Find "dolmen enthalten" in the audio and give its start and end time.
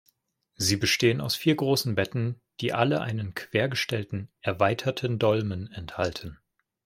5.19-6.39